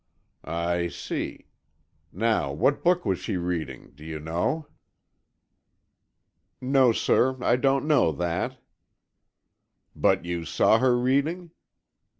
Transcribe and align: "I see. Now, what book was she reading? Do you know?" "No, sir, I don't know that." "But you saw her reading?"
"I 0.43 0.87
see. 0.87 1.45
Now, 2.11 2.51
what 2.51 2.83
book 2.83 3.05
was 3.05 3.19
she 3.19 3.37
reading? 3.37 3.91
Do 3.93 4.03
you 4.03 4.19
know?" 4.19 4.65
"No, 6.59 6.91
sir, 6.91 7.37
I 7.39 7.55
don't 7.55 7.85
know 7.85 8.11
that." 8.13 8.57
"But 9.95 10.25
you 10.25 10.43
saw 10.43 10.79
her 10.79 10.97
reading?" 10.97 11.51